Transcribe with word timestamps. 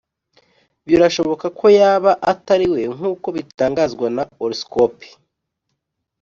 Birashoboka 0.87 1.45
ko 1.59 1.65
yaba 1.79 2.11
atari 2.31 2.65
we 2.73 2.81
nkuko 2.95 3.27
bitangazwa 3.35 4.07
na 4.15 4.23
hollyscoop 4.37 4.95